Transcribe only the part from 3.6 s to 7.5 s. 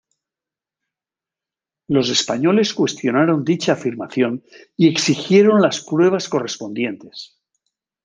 afirmación y exigieron las pruebas correspondientes.